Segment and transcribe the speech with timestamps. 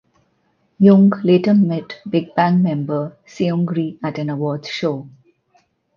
[0.79, 5.07] Jung later met Big Bang member Seungri at an awards show.